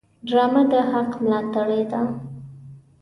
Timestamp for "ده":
1.91-2.01